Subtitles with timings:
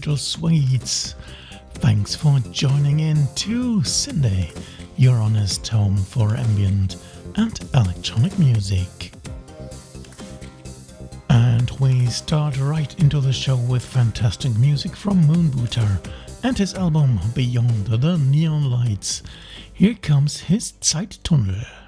[0.00, 1.14] digital suites.
[1.74, 4.50] Thanks for joining in to syndae,
[4.96, 6.96] your honest home for ambient
[7.36, 9.12] and electronic music.
[11.28, 16.10] And we start right into the show with fantastic music from Moonbooter
[16.44, 19.22] and his album Beyond the Neon Lights.
[19.70, 21.79] Here comes his Zeittunnel.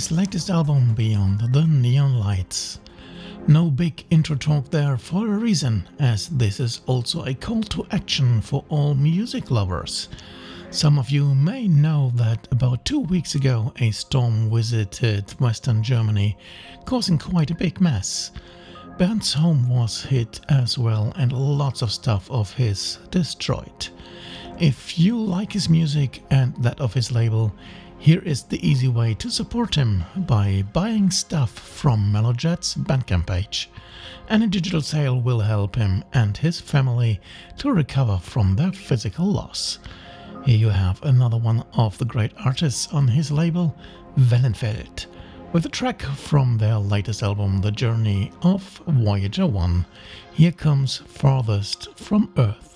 [0.00, 2.80] His latest album Beyond the Neon Lights.
[3.46, 7.86] No big intro talk there for a reason, as this is also a call to
[7.90, 10.08] action for all music lovers.
[10.70, 16.34] Some of you may know that about two weeks ago a storm visited western Germany,
[16.86, 18.30] causing quite a big mess.
[18.96, 23.88] Bernd's home was hit as well, and lots of stuff of his destroyed.
[24.58, 27.52] If you like his music and that of his label,
[28.00, 33.68] here is the easy way to support him by buying stuff from MellowJet's Bandcamp page.
[34.26, 37.20] Any digital sale will help him and his family
[37.58, 39.80] to recover from their physical loss.
[40.46, 43.76] Here you have another one of the great artists on his label,
[44.16, 45.04] Wellenfeld,
[45.52, 49.84] with a track from their latest album, The Journey of Voyager 1.
[50.32, 52.69] Here comes Farthest from Earth.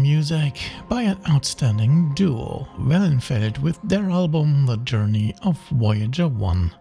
[0.00, 6.72] Music by an outstanding duo, Wellenfeld with their album The Journey of Voyager 1.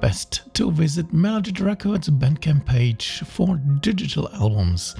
[0.00, 4.96] Best to visit MellowJet Records Bandcamp page for digital albums,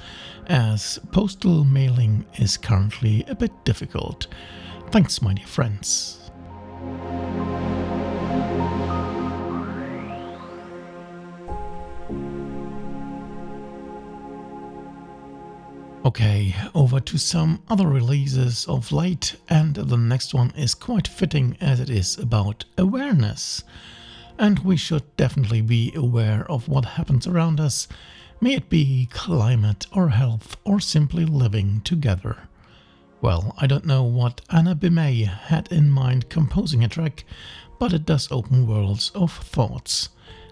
[0.47, 4.27] as postal mailing is currently a bit difficult.
[4.91, 6.31] Thanks, my dear friends.
[16.05, 21.57] Okay, over to some other releases of late, and the next one is quite fitting
[21.59, 23.63] as it is about awareness.
[24.37, 27.87] And we should definitely be aware of what happens around us,
[28.39, 32.37] may it be climate or health or simply living together.
[33.19, 34.89] Well, I don't know what Anna B.
[34.89, 37.25] May had in mind composing a track,
[37.79, 40.09] but it does open worlds of thoughts.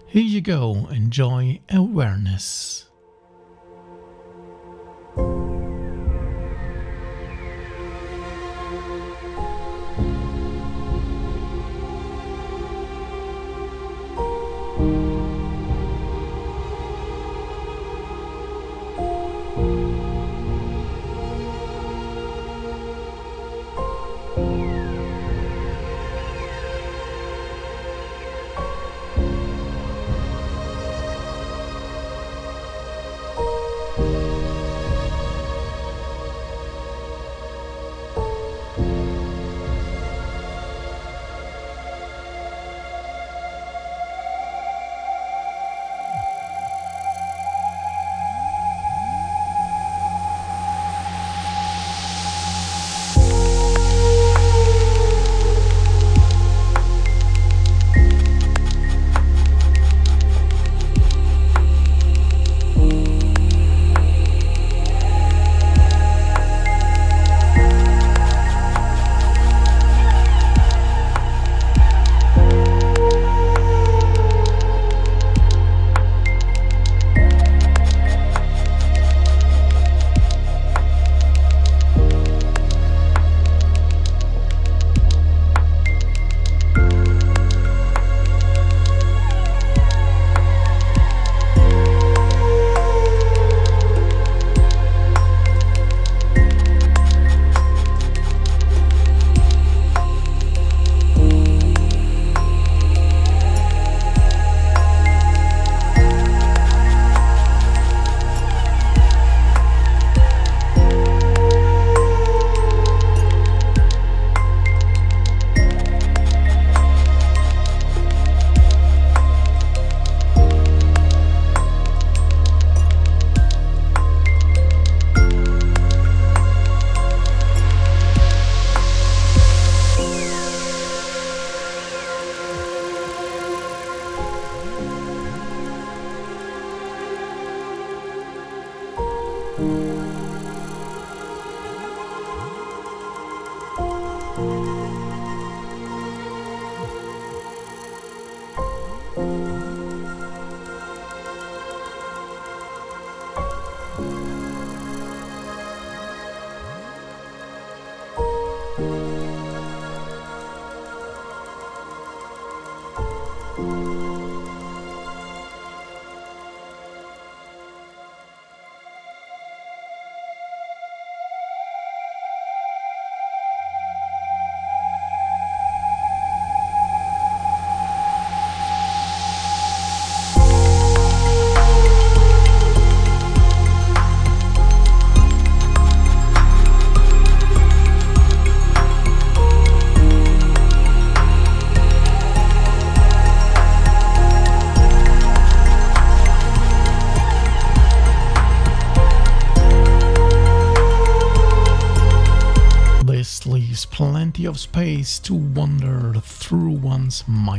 [0.08, 2.86] Here you go, enjoy awareness.
[5.16, 5.73] Of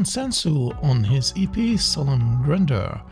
[0.00, 3.02] Sensu on his EP Solemn Grandeur,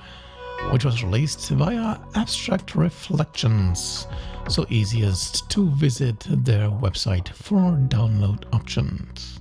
[0.72, 4.06] which was released via Abstract Reflections,
[4.48, 9.40] so easiest to visit their website for download options.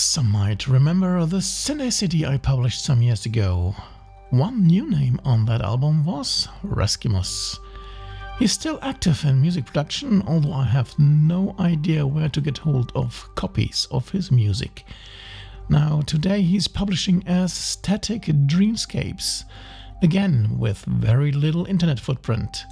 [0.00, 3.74] Some might remember the City I published some years ago.
[4.30, 7.58] One new name on that album was Reskimus.
[8.38, 12.92] He's still active in music production, although I have no idea where to get hold
[12.94, 14.84] of copies of his music.
[15.68, 19.42] Now, today he's publishing as Static Dreamscapes,
[20.00, 22.66] again with very little internet footprint.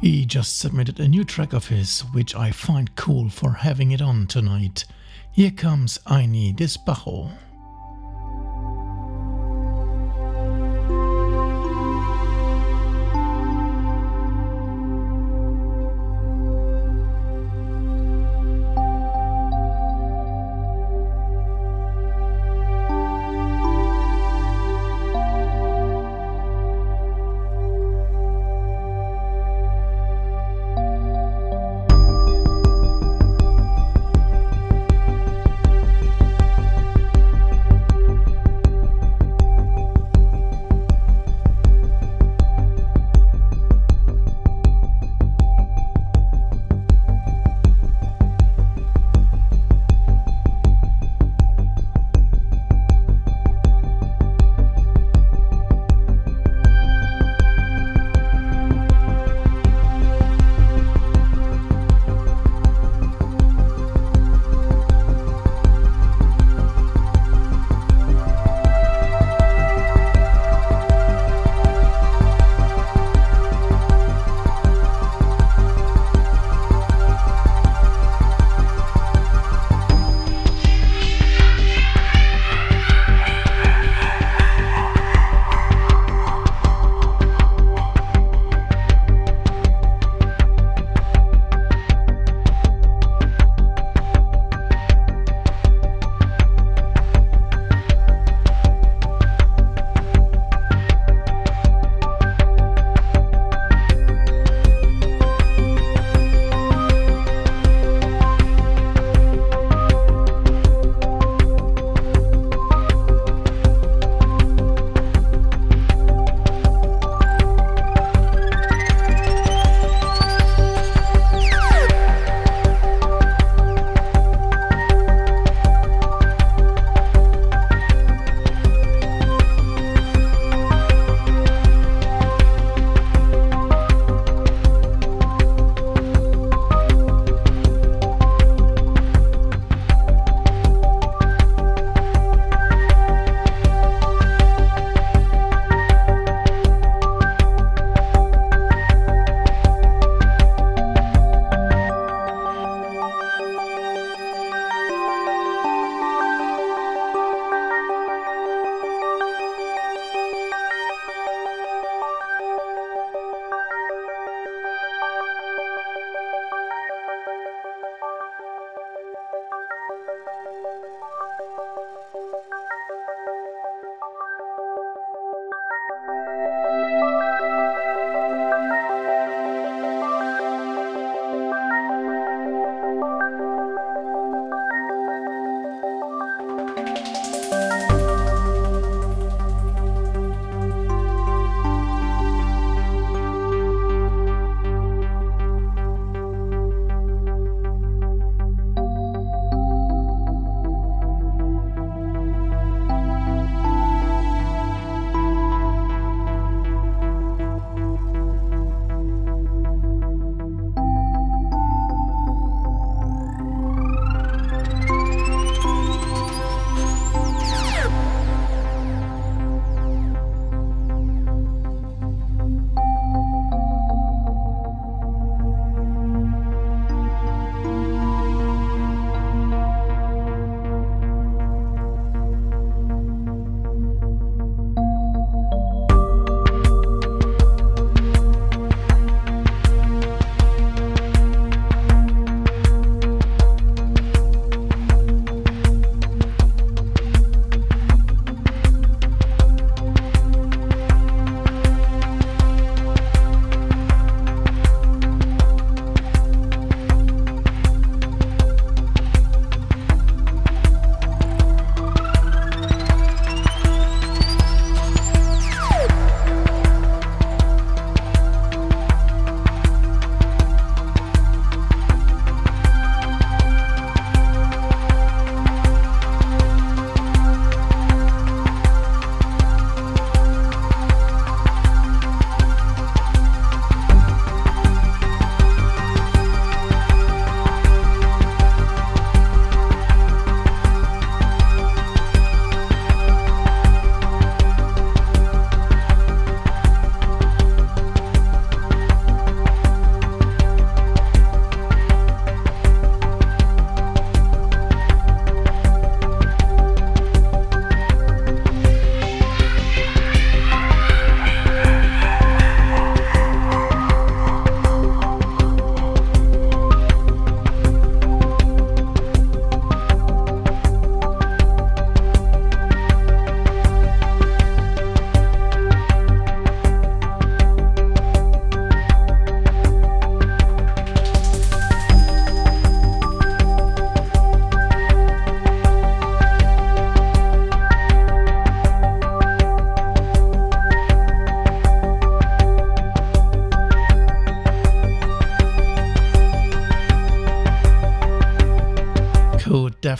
[0.00, 4.00] He just submitted a new track of his, which I find cool for having it
[4.00, 4.84] on tonight.
[5.34, 7.30] Here comes Ayni Despacho.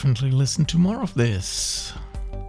[0.02, 1.92] Definitely listen to more of this.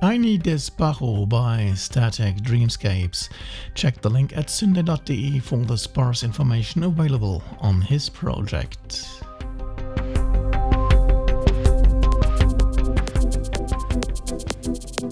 [0.01, 3.29] Ayni Despacho by Static Dreamscapes.
[3.75, 9.05] Check the link at syndae.de for the sparse information available on his project.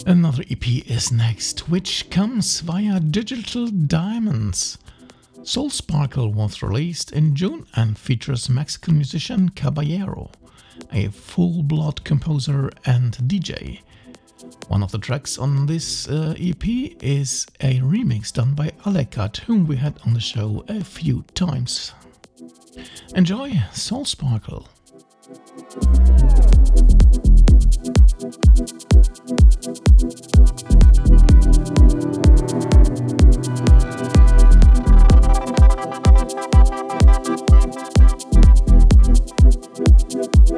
[0.08, 4.80] Another EP is next, which comes via Digital Diamonds.
[5.44, 10.32] Soul Sparkle was released in June and features Mexican musician Caballero,
[10.92, 13.82] a full blood composer and DJ.
[14.68, 16.64] One of the tracks on this uh, EP
[17.02, 21.94] is a remix done by Aleckat, whom we had on the show a few times.
[23.16, 24.68] Enjoy Soul Sparkle.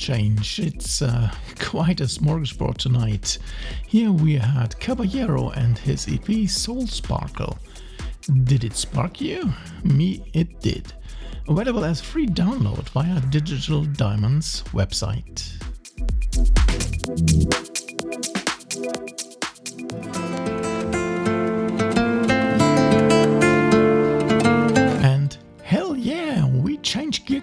[0.00, 0.58] change.
[0.58, 3.38] It's uh, quite a smorgasbord tonight.
[3.86, 7.58] Here we had Caballero and his EP Soul Sparkle.
[8.44, 9.52] Did it spark you?
[9.84, 10.94] Me, it did.
[11.48, 15.60] Available as free download via Digital Diamonds website.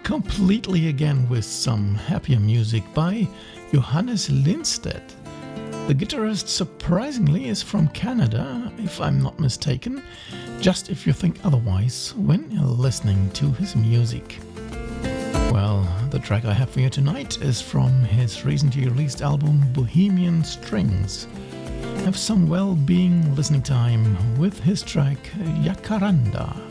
[0.08, 3.28] Completely again with some happier music by
[3.74, 5.04] Johannes Linstead.
[5.90, 10.02] The guitarist surprisingly is from Canada, if I'm not mistaken,
[10.62, 12.48] just if you think otherwise when
[12.78, 14.40] listening to his music.
[15.52, 20.42] Well, the track I have for you tonight is from his recently released album Bohemian
[20.46, 21.28] Strings.
[22.06, 25.18] Have some well being listening time with his track
[25.66, 26.67] Jacaranda.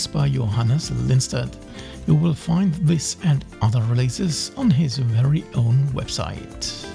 [0.00, 1.54] Strings by Johannes Linstead.
[2.06, 6.86] You will find this and other releases on his very own website.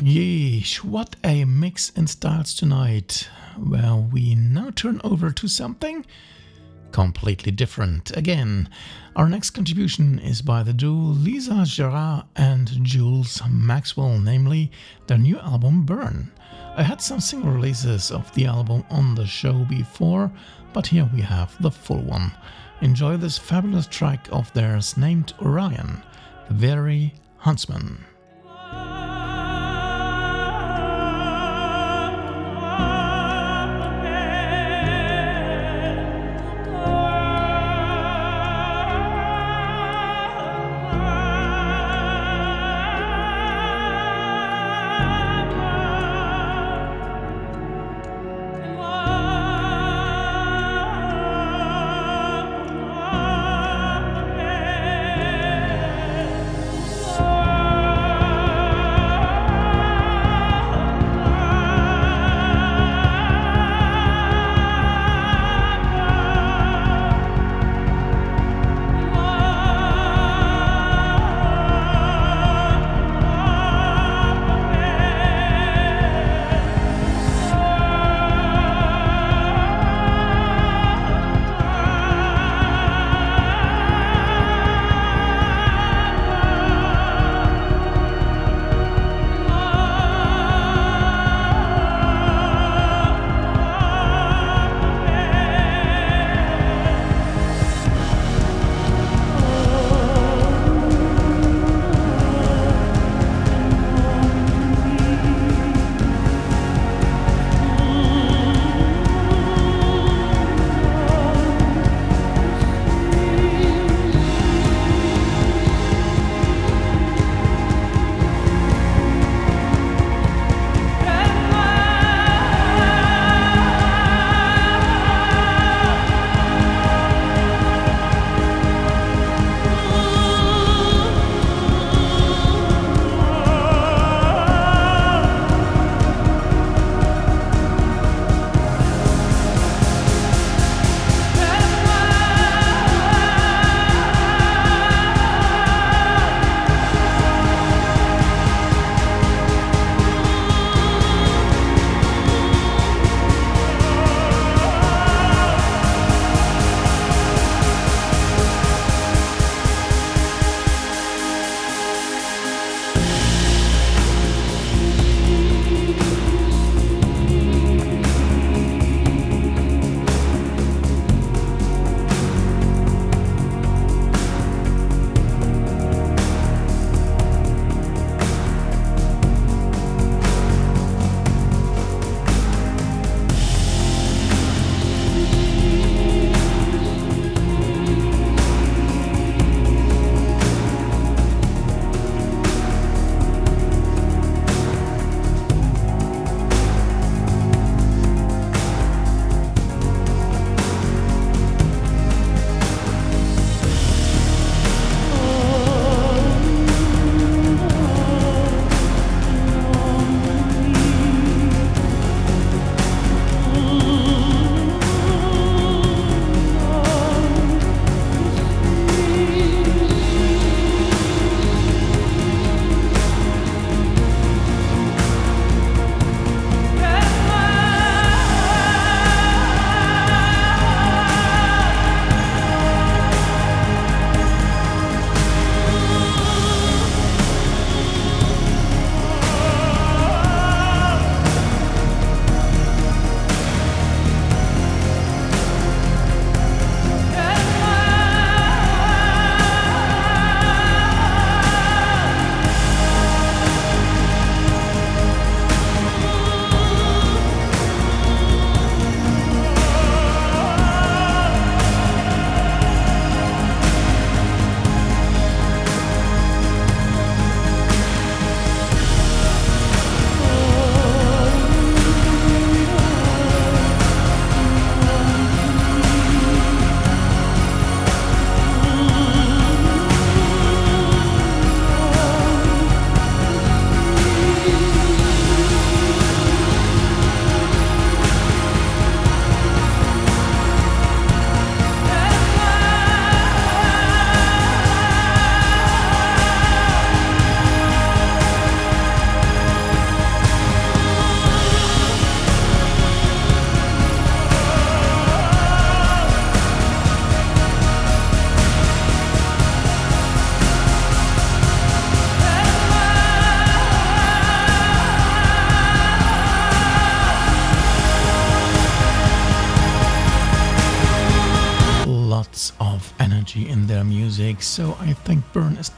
[0.00, 3.28] Yeesh, what a mix in styles tonight.
[3.58, 6.06] Well, we now turn over to something
[6.92, 8.16] completely different.
[8.16, 8.70] Again,
[9.14, 14.70] our next contribution is by the duo Lisa Gerrard and Jules Maxwell, namely
[15.08, 16.32] their new album Burn.
[16.78, 20.30] I had some single releases of the album on the show before,
[20.74, 22.32] but here we have the full one.
[22.82, 26.02] Enjoy this fabulous track of theirs named Orion,
[26.48, 28.04] the very Huntsman.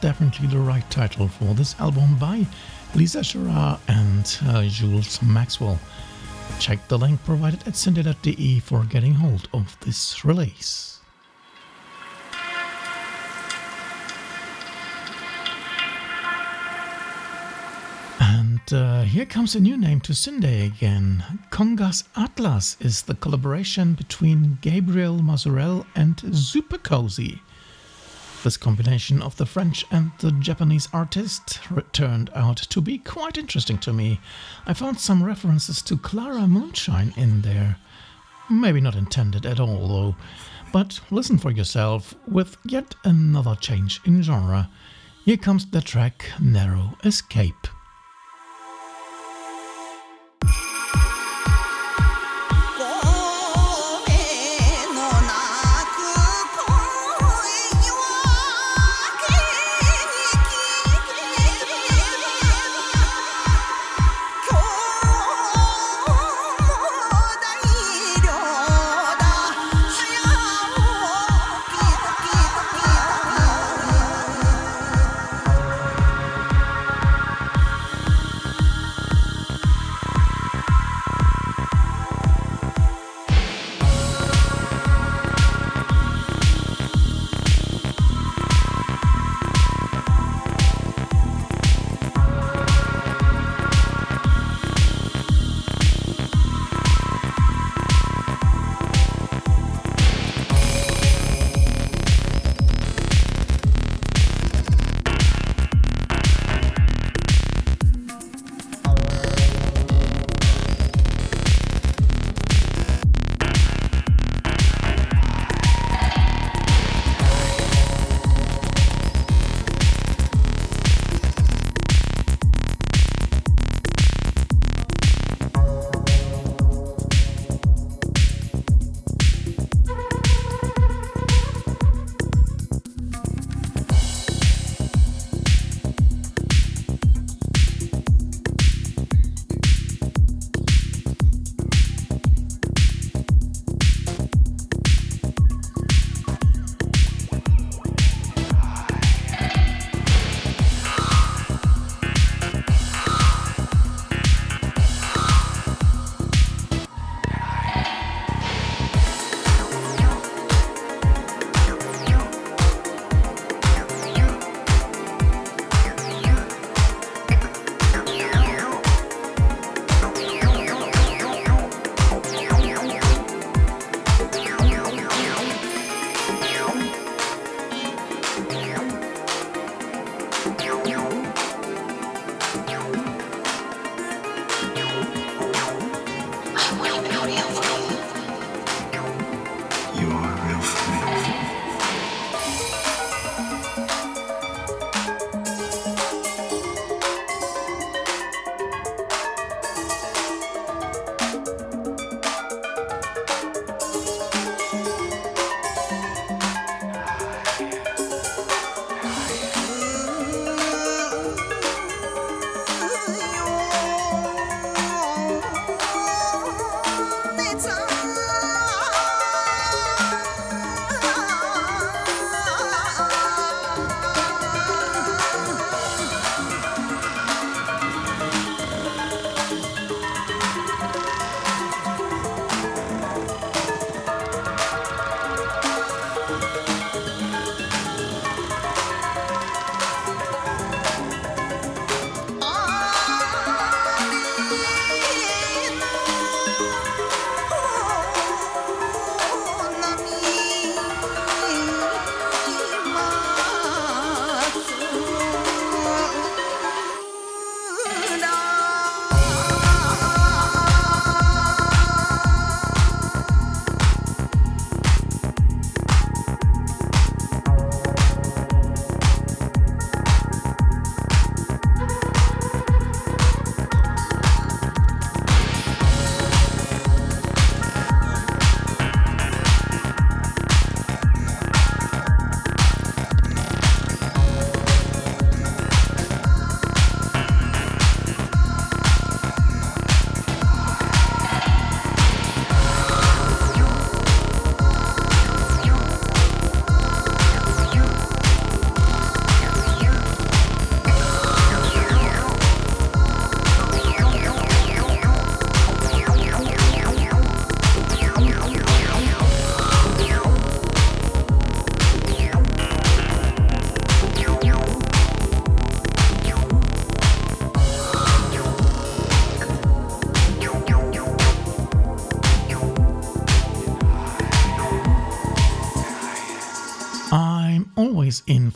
[0.00, 2.46] Definitely the right title for this album by
[2.94, 5.78] Lisa Gerrard and uh, Jules Maxwell.
[6.60, 10.98] Check the link provided at syndae.de for getting hold of this release.
[18.72, 21.24] uh, here comes a new name to Syndae again.
[21.50, 27.40] Congas Atlas is the collaboration between Gabriel Mazurel and Super Cozy.
[28.44, 31.58] This combination of the French and the Japanese artist
[31.92, 34.20] turned out to be quite interesting to me.
[34.64, 37.76] I found some references to Clara Moonshine in there.
[38.48, 40.16] Maybe not intended at all, though.
[40.72, 44.70] But listen for yourself with yet another change in genre.
[45.24, 47.66] Here comes the track Narrow Escape.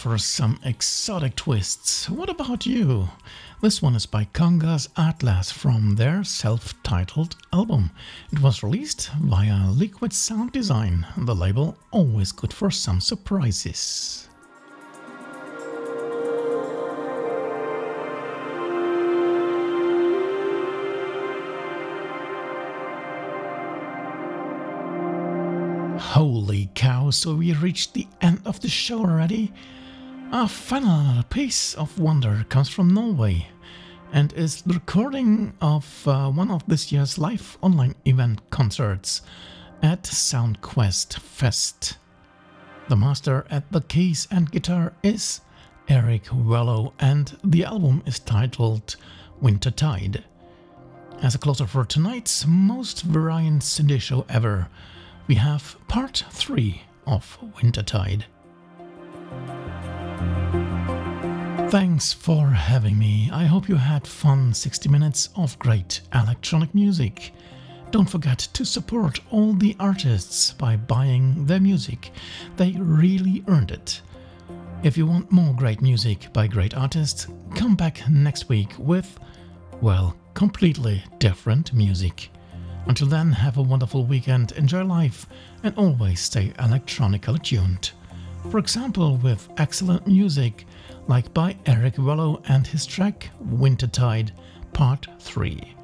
[0.03, 2.11] For some exotic twists.
[2.11, 3.09] What about you?
[3.61, 7.93] This one is by Congas Atlas from their self titled album.
[8.33, 14.29] It was released via Liquid Sound Design, the label always good for some surprises.
[26.01, 29.53] Holy cow, so we reached the end of the show already?
[30.33, 33.49] Our final piece of wonder comes from Norway
[34.15, 39.21] and is the recording of uh, one of this year's live online event concerts
[39.83, 41.99] at SoundQuest Fest.
[42.89, 45.43] The master at the keys and guitar is
[45.87, 48.97] Erik Wøllo, and the album is titled
[49.43, 50.25] Wintertide.
[51.21, 54.69] As a closer for tonight's most varying Synthie show ever,
[55.27, 58.25] we have part 3 of Wintertide.
[61.71, 63.31] Thanks for having me.
[63.33, 67.33] I hope you had fun 60 minutes of great electronic music.
[67.91, 72.11] Don't forget to support all the artists by buying their music.
[72.57, 74.03] They really earned it.
[74.83, 79.19] If you want more great music by great artists, come back next week with,
[79.81, 82.31] well, completely different music.
[82.87, 85.27] Until then, have a wonderful weekend, enjoy life,
[85.63, 87.93] and always stay electronically tuned.
[88.51, 90.67] For example, with excellent music
[91.09, 94.33] like by Erik Wøllo and his track Wintertide
[94.73, 95.75] Part 3.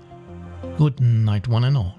[0.76, 1.94] Good night, one and all.